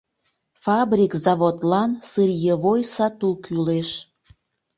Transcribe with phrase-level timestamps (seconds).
[0.63, 3.89] Фабрик-заводлан сырьевой сату кӱлеш.